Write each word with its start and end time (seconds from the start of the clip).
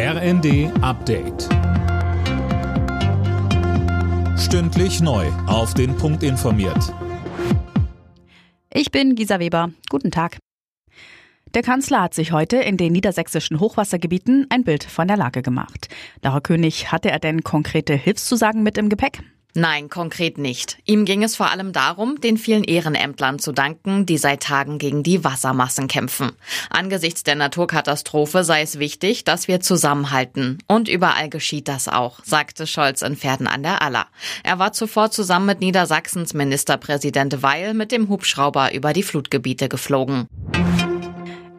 RND 0.00 0.70
Update. 0.80 1.48
Stündlich 4.38 5.00
neu. 5.00 5.26
Auf 5.48 5.74
den 5.74 5.96
Punkt 5.96 6.22
informiert. 6.22 6.94
Ich 8.72 8.92
bin 8.92 9.16
Gisa 9.16 9.40
Weber. 9.40 9.72
Guten 9.90 10.12
Tag. 10.12 10.38
Der 11.52 11.62
Kanzler 11.62 12.00
hat 12.00 12.14
sich 12.14 12.30
heute 12.30 12.58
in 12.58 12.76
den 12.76 12.92
niedersächsischen 12.92 13.58
Hochwassergebieten 13.58 14.46
ein 14.50 14.62
Bild 14.62 14.84
von 14.84 15.08
der 15.08 15.16
Lage 15.16 15.42
gemacht. 15.42 15.88
Laura 16.22 16.42
König, 16.42 16.92
hatte 16.92 17.10
er 17.10 17.18
denn 17.18 17.42
konkrete 17.42 17.94
Hilfszusagen 17.94 18.62
mit 18.62 18.78
im 18.78 18.90
Gepäck? 18.90 19.24
Nein, 19.54 19.88
konkret 19.88 20.38
nicht. 20.38 20.78
Ihm 20.84 21.04
ging 21.04 21.24
es 21.24 21.34
vor 21.34 21.50
allem 21.50 21.72
darum, 21.72 22.20
den 22.20 22.36
vielen 22.36 22.64
Ehrenämtlern 22.64 23.38
zu 23.38 23.52
danken, 23.52 24.04
die 24.04 24.18
seit 24.18 24.42
Tagen 24.42 24.78
gegen 24.78 25.02
die 25.02 25.24
Wassermassen 25.24 25.88
kämpfen. 25.88 26.32
Angesichts 26.70 27.24
der 27.24 27.34
Naturkatastrophe 27.34 28.44
sei 28.44 28.62
es 28.62 28.78
wichtig, 28.78 29.24
dass 29.24 29.48
wir 29.48 29.60
zusammenhalten. 29.60 30.58
Und 30.66 30.88
überall 30.88 31.30
geschieht 31.30 31.66
das 31.66 31.88
auch, 31.88 32.20
sagte 32.24 32.66
Scholz 32.66 33.02
in 33.02 33.16
Pferden 33.16 33.46
an 33.46 33.62
der 33.62 33.82
Aller. 33.82 34.06
Er 34.44 34.58
war 34.58 34.72
zuvor 34.72 35.10
zusammen 35.10 35.46
mit 35.46 35.60
Niedersachsens 35.60 36.34
Ministerpräsident 36.34 37.42
Weil 37.42 37.72
mit 37.74 37.90
dem 37.90 38.08
Hubschrauber 38.08 38.74
über 38.74 38.92
die 38.92 39.02
Flutgebiete 39.02 39.68
geflogen. 39.68 40.28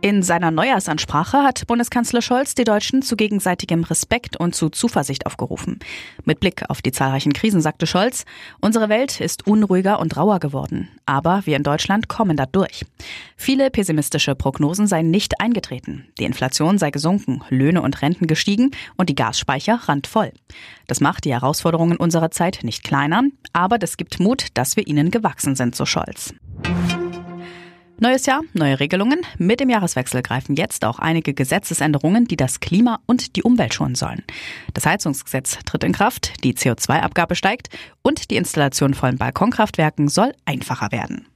In 0.02 0.24
seiner 0.24 0.50
Neujahrsansprache 0.50 1.44
hat 1.44 1.68
Bundeskanzler 1.68 2.22
Scholz 2.22 2.56
die 2.56 2.64
Deutschen 2.64 3.02
zu 3.02 3.18
gegenseitigem 3.18 3.84
Respekt 3.84 4.38
und 4.38 4.56
zu 4.56 4.70
Zuversicht 4.70 5.26
aufgerufen. 5.26 5.80
Mit 6.24 6.40
Blick 6.40 6.64
auf 6.70 6.82
die 6.82 6.94
zahlreichen 6.94 7.34
Krisen 7.34 7.60
sagte 7.60 7.86
Scholz, 7.86 8.24
unsere 8.62 8.88
Welt 8.88 9.20
ist 9.20 9.46
unruhiger 9.46 10.00
und 10.00 10.16
rauer 10.16 10.40
geworden, 10.40 10.88
aber 11.06 11.42
wir 11.44 11.58
in 11.58 11.64
Deutschland 11.64 12.08
kommen 12.08 12.38
da 12.38 12.46
durch. 12.46 12.86
Viele 13.36 13.70
pessimistische 13.70 14.36
Prognosen 14.36 14.88
seien 14.88 15.12
nicht 15.12 15.42
eingetreten. 15.42 16.08
Die 16.18 16.24
Inflation 16.24 16.78
sei 16.78 16.92
gesunken, 16.92 17.42
Löhne 17.50 17.82
und 17.82 18.02
Renten 18.02 18.26
gestiegen 18.26 18.72
und 18.96 19.10
die 19.10 19.16
Gasspeicher 19.16 19.82
randvoll. 19.84 20.32
Das 20.88 21.02
macht 21.02 21.26
die 21.26 21.34
Herausforderungen 21.34 21.98
unserer 21.98 22.32
Zeit 22.32 22.60
nicht 22.64 22.86
kleiner, 22.86 23.24
aber 23.52 23.78
das 23.78 23.98
gibt 23.98 24.22
Mut, 24.22 24.48
dass 24.54 24.78
wir 24.78 24.88
ihnen 24.88 25.12
gewachsen 25.12 25.58
sind, 25.58 25.76
so 25.76 25.86
Scholz. 25.86 26.34
Neues 28.02 28.26
Jahr, 28.26 28.44
neue 28.54 28.80
Regelungen. 28.80 29.26
Mit 29.38 29.60
dem 29.60 29.70
Jahreswechsel 29.70 30.22
greifen 30.22 30.56
jetzt 30.56 30.86
auch 30.86 31.00
einige 31.00 31.34
Gesetzesänderungen, 31.34 32.26
die 32.26 32.38
das 32.38 32.62
Klima 32.62 33.02
und 33.06 33.36
die 33.36 33.44
Umwelt 33.44 33.74
schonen 33.74 33.96
sollen. 33.96 34.24
Das 34.74 34.86
Heizungsgesetz 34.86 35.58
tritt 35.66 35.84
in 35.84 35.92
Kraft, 35.92 36.42
die 36.46 36.54
CO2-Abgabe 36.54 37.36
steigt 37.36 37.68
und 38.02 38.32
die 38.32 38.38
Installation 38.38 38.94
von 38.94 39.18
Balkonkraftwerken 39.18 40.08
soll 40.08 40.32
einfacher 40.46 40.94
werden. 40.94 41.28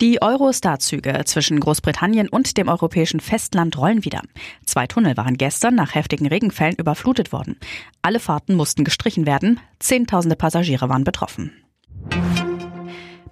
Die 0.00 0.22
Eurostar-Züge 0.22 1.22
zwischen 1.24 1.58
Großbritannien 1.58 2.28
und 2.28 2.56
dem 2.56 2.68
europäischen 2.68 3.18
Festland 3.18 3.76
rollen 3.76 4.04
wieder. 4.04 4.22
Zwei 4.64 4.86
Tunnel 4.86 5.16
waren 5.16 5.36
gestern 5.36 5.74
nach 5.74 5.96
heftigen 5.96 6.28
Regenfällen 6.28 6.76
überflutet 6.76 7.32
worden. 7.32 7.58
Alle 8.00 8.20
Fahrten 8.20 8.54
mussten 8.54 8.84
gestrichen 8.84 9.26
werden. 9.26 9.58
Zehntausende 9.80 10.36
Passagiere 10.36 10.88
waren 10.88 11.02
betroffen. 11.02 11.52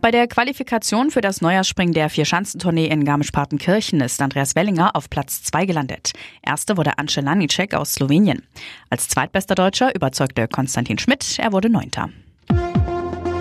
Bei 0.07 0.13
der 0.13 0.29
Qualifikation 0.29 1.11
für 1.11 1.21
das 1.21 1.41
Neujahrsspringen 1.41 1.93
der 1.93 2.09
Vierschanzentournee 2.09 2.87
in 2.87 3.05
Garmisch-Partenkirchen 3.05 4.01
ist 4.01 4.23
Andreas 4.23 4.55
Wellinger 4.55 4.95
auf 4.95 5.11
Platz 5.11 5.43
2 5.43 5.67
gelandet. 5.67 6.13
Erste 6.43 6.77
wurde 6.77 6.97
Ance 6.97 7.21
Lanicek 7.21 7.75
aus 7.75 7.95
Slowenien. 7.95 8.47
Als 8.89 9.09
zweitbester 9.09 9.57
Deutscher 9.57 9.93
überzeugte 9.97 10.47
Konstantin 10.47 10.99
Schmidt, 10.99 11.41
er 11.41 11.51
wurde 11.51 11.71
Neunter. 11.71 12.11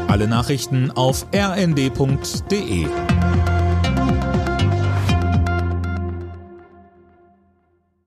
Alle 0.07 0.27
Nachrichten 0.27 0.89
auf 0.89 1.27
rnd.de 1.35 2.87